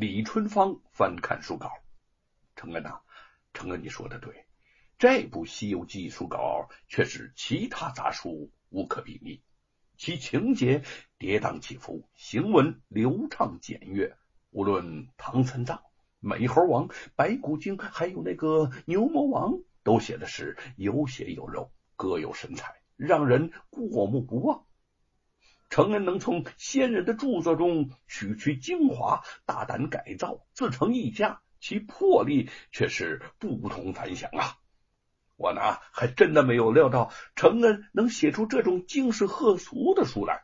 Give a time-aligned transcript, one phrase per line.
[0.00, 1.70] 李春芳翻看书稿，
[2.56, 3.02] 承恩呐，
[3.52, 4.46] 承恩，你说的对，
[4.98, 9.42] 这部《西游记》书稿却是其他杂书无可比拟，
[9.98, 10.82] 其情节
[11.18, 14.16] 跌宕起伏，行文流畅简约，
[14.48, 15.82] 无论唐三藏、
[16.18, 24.64] 美猴王、白骨精，还有那个牛魔王，都写的是有血有肉，各有神采，让人过目不忘。
[25.70, 34.58] 承恩能从先人的著作中取取精华，大胆改造，自成一家，其魄力却是不同凡响啊！
[35.36, 40.42] 我呢，还真的没有料到承恩能写出这种惊世骇俗的书来。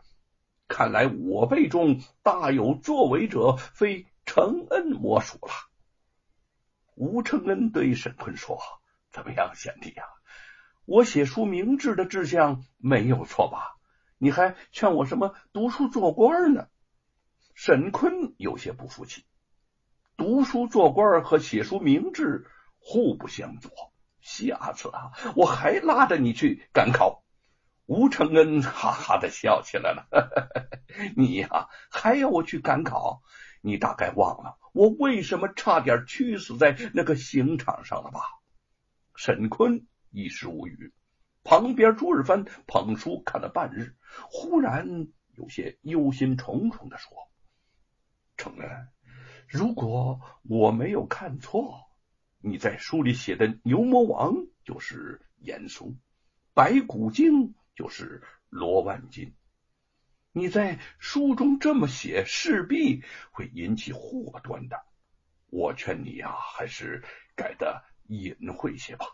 [0.69, 5.51] 看来我辈中大有作为者，非承恩莫属了。
[6.95, 8.59] 吴承恩对沈坤说
[9.11, 10.05] ：“怎么样，贤弟呀？
[10.87, 13.77] 我写书明志的志向没有错吧？”
[14.19, 16.69] 你还劝我什么读书做官呢？
[17.55, 19.25] 沈坤有些不服气。
[20.17, 23.71] 读书做官和写书明志互不相左。
[24.21, 27.23] 下次啊，我还拉着你去赶考。
[27.85, 30.09] 吴承恩哈哈的笑起来了。
[31.17, 33.23] 你呀，还要我去赶考？
[33.61, 38.21] 你大概忘了我为什么差点屈死在那个刑场上了吧？
[39.15, 40.93] 沈坤一时无语。
[41.47, 43.95] 旁边朱日藩捧书看了半日，
[44.29, 47.09] 忽然有些忧心忡忡的说
[48.37, 48.89] ：“承恩，
[49.47, 51.89] 如果我没有看错，
[52.41, 56.01] 你在书里写的牛魔王就是严嵩，
[56.53, 59.37] 白骨精就是罗万金。
[60.33, 64.85] 你在书中这么写，势必会引起祸端的。
[65.47, 67.05] 我劝你呀，还是
[67.37, 69.07] 改的隐晦些吧。”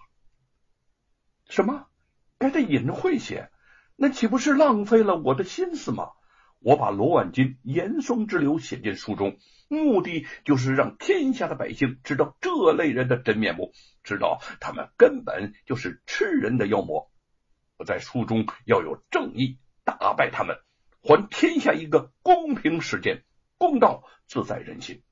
[1.51, 1.91] 什么？
[2.43, 3.53] 改得隐晦些，
[3.95, 6.09] 那岂不是浪费了我的心思吗？
[6.59, 17.13] 我把罗万金、严嵩之流写进书中，目的就是让天下的百姓知道这类人的真面目，知道他们根本就是吃人的妖魔。
[17.77, 20.57] 我在书中要有正义，打败他们，
[21.01, 23.23] 还天下一个公平世界，
[23.57, 25.05] 公道自在人心。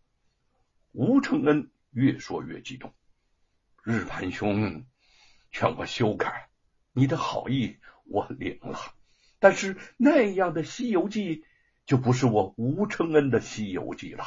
[0.91, 2.93] 吴承恩越说越激动，
[3.85, 4.85] 日盘兄
[5.53, 6.50] 劝我修改。
[6.93, 8.79] 你的好意我领了，
[9.39, 11.37] 但是那样的《西游记》
[11.87, 14.25] 就不是我吴承恩的《西游记》了，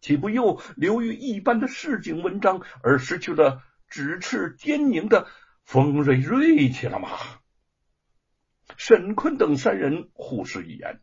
[0.00, 5.28] 岂不又流于一般的市井文章，而失去了咫尺坚宁的
[5.62, 7.08] 锋锐锐气了吗？
[8.76, 11.00] 沈坤等三人互视一眼，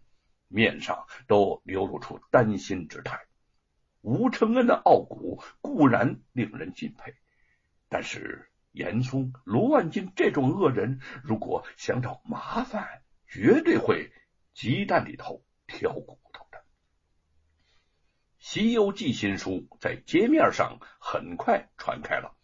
[0.49, 3.21] 面上都流露出担心之态。
[4.01, 7.15] 吴承恩的傲骨固然令人敬佩，
[7.87, 8.50] 但是。
[8.71, 14.11] 严嵩、罗万金这种恶人，如果想找麻烦，绝对会
[14.53, 16.57] 鸡蛋里头挑骨头的。
[18.37, 22.35] 《西游记》新书在街面上很快传开了，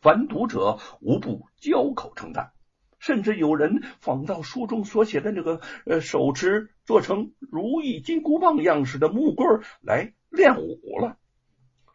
[0.00, 2.52] 凡读者无不交口称赞，
[2.98, 11.18] 甚至有人仿照书中所写的那个呃手持做成如意金箍棒样式的木棍来练武了。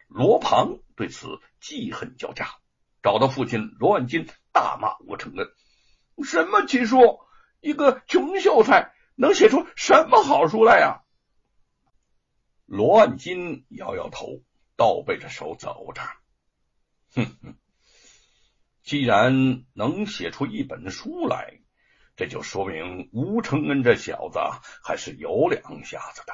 [0.08, 1.26] 罗庞对此
[1.60, 2.48] 记恨交加。
[3.04, 5.46] 找到父亲罗万金，大骂吴承恩
[6.24, 7.20] ：“什么奇书？
[7.60, 11.02] 一个穷秀才能写出什么好书来呀？”
[12.64, 14.40] 罗万金摇摇头，
[14.74, 16.00] 倒背着手走着
[17.14, 17.58] ：“哼哼，
[18.82, 21.60] 既然能写出一本书来，
[22.16, 24.38] 这就说明吴承恩这小子
[24.82, 26.32] 还是有两下子的。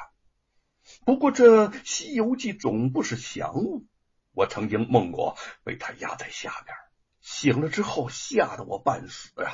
[1.05, 3.85] 不过这《西游记》总不是祥物。”
[4.33, 6.75] 我曾经梦过被他压在下边，
[7.19, 9.51] 醒了之后吓得我半死呀！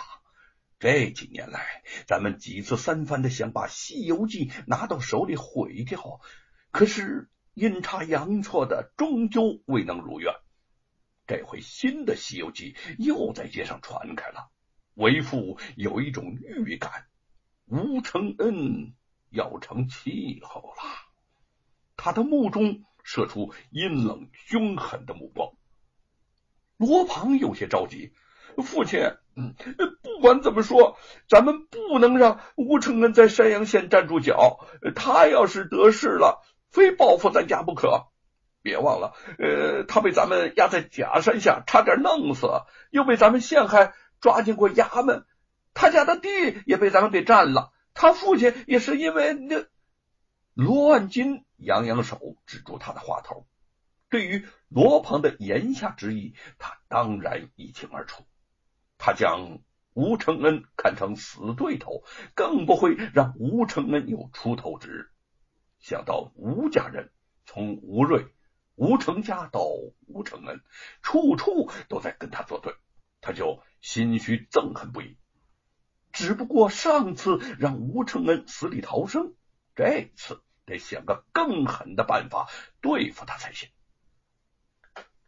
[0.77, 6.21] 这几年来，咱们几次三番的想把《西游记》拿到手里毁掉，
[6.69, 10.35] 可是阴差阳错的，终究未能如愿。
[11.25, 14.51] 这回新的《西游记》又在街上传开了，
[14.94, 17.07] 为父有一种预感，
[17.65, 18.94] 吴承恩
[19.31, 20.83] 要成气候了。
[21.95, 22.83] 他的目中。
[23.07, 25.54] 射出阴冷凶狠的目光，
[26.75, 28.12] 罗庞有些着急。
[28.62, 29.56] 父亲，嗯，
[30.04, 30.98] 不管怎么说，
[31.30, 34.59] 咱们不能让吴承恩在山阳县站住脚。
[34.94, 38.07] 他要是得势了，非报复咱家不可。
[38.62, 42.50] 别忘了，呃，他被咱们压在假山下，差点弄死，
[42.92, 45.25] 又被咱们陷害，抓进过衙门。
[45.74, 46.30] 他家的地
[46.65, 47.71] 也被咱们给占了。
[47.94, 49.65] 他父亲也是因为那
[50.54, 51.45] 罗万金。
[51.57, 53.48] 扬扬手止住他的话头。
[54.09, 58.24] 对于罗鹏的言下之意，他当然一清二楚。
[58.98, 59.59] 他将
[59.94, 65.09] 吴承恩看成死对头，更不会让吴承恩有出头之日。
[65.80, 67.12] 想到吴家人
[67.45, 68.27] 从吴瑞
[68.75, 69.62] 吴成家到
[70.07, 70.62] 吴承恩，
[71.01, 72.75] 处处都在跟他作对，
[73.21, 75.18] 他就心虚憎恨不已。
[76.12, 79.36] 只不过上次让吴承恩死里逃生，
[79.75, 82.48] 这次得想个更狠的办法
[82.81, 83.69] 对付他才行。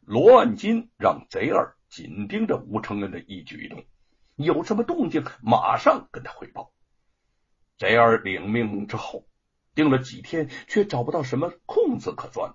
[0.02, 3.86] 罗万金让贼儿紧盯着吴承恩的一举一动，
[4.36, 6.74] 有什么动静马上跟他汇报。
[7.78, 9.28] 贼儿领命之后，
[9.74, 12.54] 盯了几天，却找不到什么空子可钻。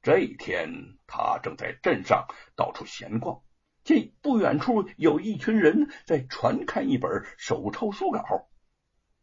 [0.00, 2.26] 这一天，他正在镇上
[2.56, 3.42] 到处闲逛。
[3.82, 8.48] 见不远处有一群人在传看一本手抄书稿，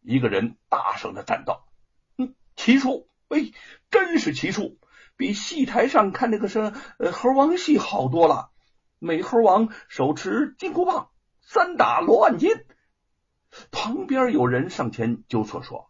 [0.01, 1.66] 一个人大声的赞道：“，
[2.57, 3.07] 奇书！
[3.29, 3.53] 哎，
[3.89, 4.77] 真是奇书，
[5.15, 8.51] 比戏台上看那个是呃猴王戏好多了。
[8.99, 11.09] 美猴王手持金箍棒，
[11.39, 12.51] 三打罗万金。”
[13.71, 15.89] 旁边有人上前纠错说：“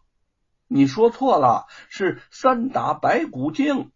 [0.67, 3.91] 你说错了，是三打白骨精。”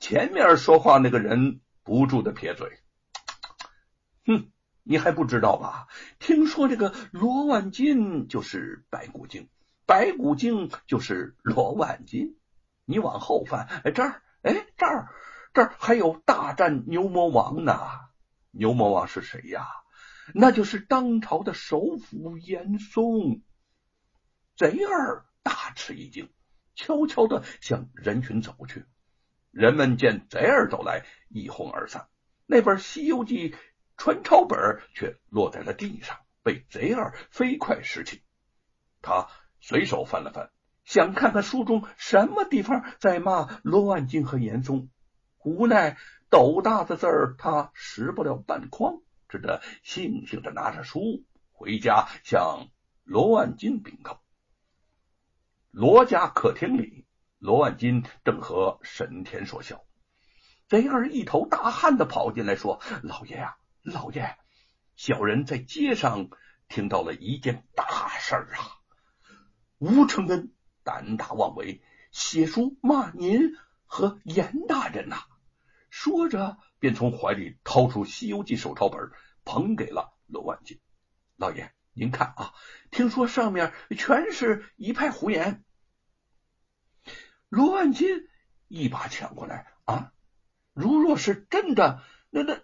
[0.00, 2.78] 前面说话那个人不住的撇嘴。
[4.24, 4.50] 哼，
[4.84, 5.88] 你还不知道吧？
[6.18, 9.48] 听说这个罗万金就是白骨精，
[9.86, 12.38] 白骨精就是罗万金。
[12.84, 15.08] 你往后翻，哎这儿，哎这儿，
[15.52, 17.78] 这儿还有大战牛魔王呢。
[18.50, 19.66] 牛魔王是谁呀？
[20.34, 23.42] 那就是当朝的首辅严嵩。
[24.56, 26.30] 贼儿大吃一惊，
[26.74, 28.84] 悄悄的向人群走去。
[29.50, 32.08] 人们见贼儿走来，一哄而散。
[32.46, 33.50] 那本《西游记》。
[33.98, 38.22] 传抄本却落在了地上，被贼儿飞快拾起。
[39.00, 39.28] 他
[39.62, 40.50] 随手翻了翻，
[40.84, 44.90] 想看看书中什么地方在骂罗万金和严嵩，
[45.44, 45.96] 无奈
[46.28, 52.68] 斗大的字儿他识不了半筐，只得悻悻的拿着书回家向
[53.04, 54.20] 罗万金禀告。
[55.70, 57.06] 罗家客厅里，
[57.38, 59.84] 罗万金正和沈田说笑，
[60.66, 64.36] 贼儿一头大汗的跑进来，说：“老爷呀！”老爷，
[64.96, 66.30] 小人在街上
[66.66, 68.81] 听到了一件大事儿啊！
[69.82, 70.52] 吴承恩
[70.84, 71.82] 胆大妄为，
[72.12, 75.24] 写书骂您和严大人呐！
[75.90, 79.10] 说着，便从怀里掏出《西游记》手抄本，
[79.44, 80.78] 捧给了罗万金。
[81.34, 82.54] 老爷，您看啊，
[82.92, 85.64] 听说上面全是一派胡言。
[87.48, 88.28] 罗万金
[88.68, 90.12] 一把抢过来啊！
[90.74, 92.62] 如若是真的，那那……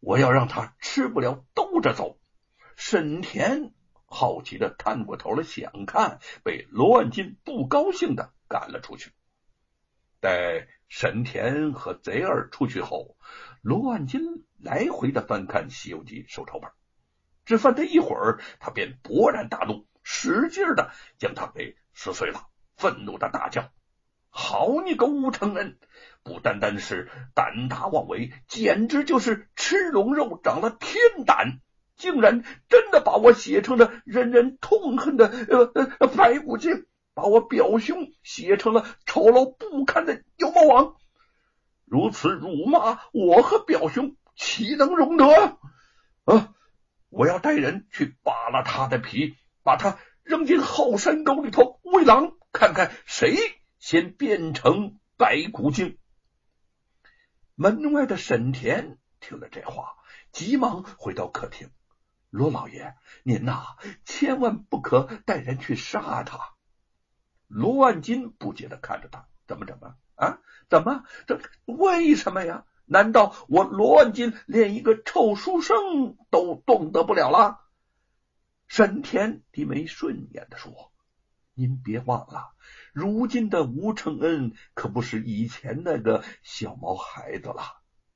[0.00, 2.20] 我要让他吃不了兜着走。
[2.76, 3.72] 沈田
[4.06, 9.12] 好奇的探过头来想看，被罗万金不高兴的赶了出去。
[10.20, 13.16] 待沈田和贼儿出去后，
[13.60, 16.70] 罗万金来回的翻看《西游记》手抄本，
[17.44, 23.70] 只翻他一会儿，他便勃然大怒，使劲的将它给撕碎了，愤怒的大叫
[24.30, 25.78] ：“好你个吴承恩！”
[26.22, 31.60] 不单单是胆大妄为，简直就是吃龙肉长了天胆！
[31.96, 40.96] 竟然真的把我写成了人人痛恨的呃呃白骨精，把我表兄写成了丑陋不堪的牛魔王！
[41.84, 45.58] 如此辱骂我和表兄，岂能容得？
[46.24, 46.52] 啊！
[47.08, 53.38] 我要带人去扒了他的皮，把他扔进后山沟里头喂狼，看看谁
[53.78, 55.96] 先变成白骨精。
[57.54, 59.94] 门外的沈田听了这话，
[60.32, 61.70] 急忙回到客厅
[62.36, 63.64] ：“罗老爷，您呐，
[64.04, 66.50] 千万不可带人去杀他。”
[67.48, 70.38] 罗万金不解的看着他：“怎么怎么啊？
[70.68, 72.64] 怎么这为什么呀？
[72.84, 77.60] 难道我罗万金连一个臭书生都动得不了了？”
[78.68, 80.92] 沈田低眉顺眼的说
[81.54, 82.52] ：“您别忘了。”
[82.92, 87.62] 如今的吴承恩可不是以前那个小毛孩子了，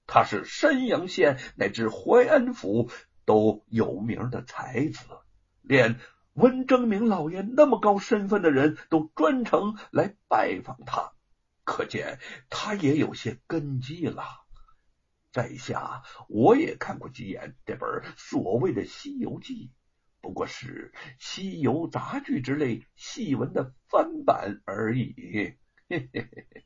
[0.07, 2.91] 他是山阳县乃至淮安府
[3.25, 5.05] 都有名的才子，
[5.63, 5.99] 连
[6.35, 11.13] 温征明老爷那么高身份的人都专程来拜访他，
[11.65, 14.25] 可见他也有些根基了。
[15.33, 19.67] 在下我也看过几眼这本所谓的《西游记》。
[20.23, 25.15] 不过是《西游杂剧》之类戏文的翻版而已。
[25.89, 26.65] 嘿嘿嘿嘿。